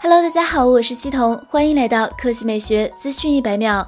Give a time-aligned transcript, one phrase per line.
[0.00, 3.84] Hello，大家好，我是七童，欢迎来到科技美学资讯一百秒。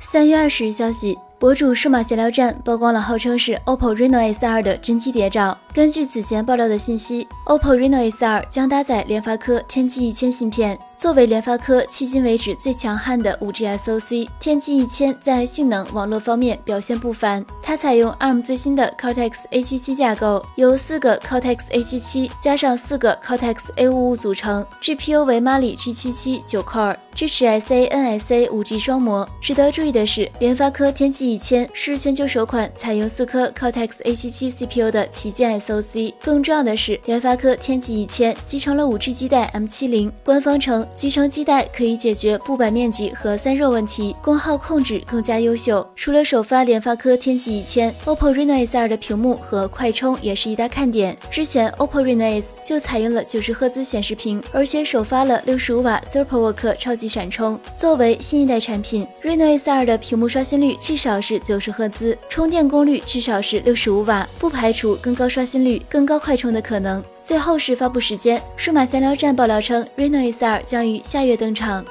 [0.00, 1.16] 三月二十日消息。
[1.38, 5.56] 博主数码闲聊站曝光了号称是 OPPO Reno S2 的真机谍照。
[5.74, 10.78] 根据此前爆料的信息，OPPO Reno S2 将搭载联发科天玑一千芯片。
[10.96, 17.44] 作为联发科迄今为止最强悍的 5G SoC，天玑一千在性能、网络方面表现不凡。
[17.62, 26.62] 它采用 ARM 最新的 Cortex A77 架构，由四个 Cortex A77 加上四个 Cortex A55 组成，GPU 为 Mali G77 九
[26.62, 29.28] core，支持 SA、NSA 5G 双模。
[29.40, 36.14] 值得注意的是，联发科天玑一千是全球首款采用四颗 Cortex A77 CPU 的旗舰 SoC。
[36.22, 40.83] 更重要的是，联发科天玑一千集成了 5G 基带 M70，官方称。
[40.94, 45.86] 集成基带可以解决布板面积和散热问题，功耗控制更加优秀。
[45.94, 51.16] 除了首发联发科天玑一千，OPPO Reno S2 的屏幕和快充也是一大看点。
[51.30, 57.58] 之前 OPPO Reno S 就采用了九十赫兹显示屏，而且首发了六十五瓦 SuperVOOC 超级闪充。
[57.76, 67.02] 作为新一代产品，Reno S2 的屏幕刷新率至少是九十赫兹，充电功率至少是六十五瓦，不排除更高刷新率、更高快充的可能。
[67.24, 71.82] 最后是发布时间，数码闲聊站爆料称，Reno S2 将于下月登场。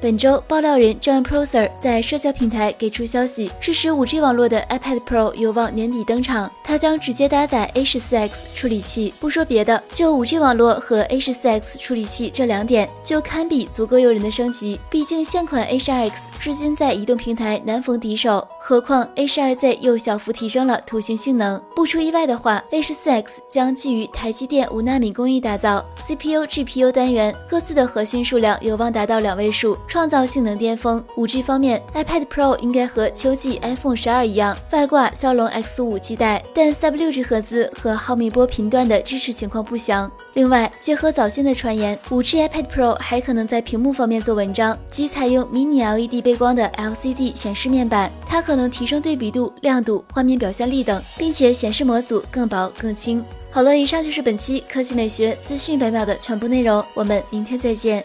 [0.00, 6.48] 本周，爆料人 John Prosser 在社交平台给出消息，支持 5G 网络的 iPad Pro 有望年底登场。
[6.62, 9.12] 它将直接搭载 A14X 处理器。
[9.18, 14.78] 不说别的，就 5G 网络和 A14X 处理器这两点，就堪比足够诱人的升级。
[14.88, 21.58] 毕竟现款 A12X 至今在移动平台难逢敌手，何况 A12Z 又小幅提升了图形性能。
[21.74, 29.74] 不出意外的话，A14X 将基于台积电五纳米工艺打造，CPU、GPU 单元各自的核心数量有望达到两位数。
[29.88, 31.02] 创造性能巅峰。
[31.16, 40.12] 五 G 方面，iPad Pro 应该和秋季 iPhone 十二一样，外挂骁龙 X 五基带，但 Sub 六 G 赫兹和毫米波频段的支持情况不详。
[40.38, 53.20] 另外，结合早先的传言，五 G iPad Pro 还可能在屏幕方面做文章，即采用 Mini LED 背光的 LCD 显示面板，它可能提升对比度、亮度、画面表现力等，并且显示模组更薄更轻。
[53.50, 58.04] 好了，以上就是本期科技美学资讯百秒的全部内容，我们明天再见。